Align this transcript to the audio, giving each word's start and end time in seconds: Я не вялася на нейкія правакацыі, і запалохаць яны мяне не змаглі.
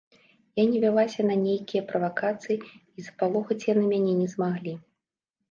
Я 0.59 0.63
не 0.69 0.79
вялася 0.85 1.25
на 1.31 1.35
нейкія 1.41 1.81
правакацыі, 1.91 2.57
і 2.97 3.07
запалохаць 3.09 3.59
яны 3.71 3.83
мяне 3.93 4.19
не 4.25 4.33
змаглі. 4.35 4.73